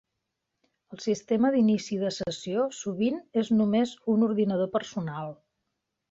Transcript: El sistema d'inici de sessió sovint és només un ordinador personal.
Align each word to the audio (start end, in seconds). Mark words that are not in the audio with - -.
El 0.95 1.01
sistema 1.03 1.49
d'inici 1.55 1.99
de 2.03 2.09
sessió 2.15 2.65
sovint 2.77 3.19
és 3.41 3.51
només 3.59 3.93
un 4.15 4.25
ordinador 4.29 4.71
personal. 4.77 5.29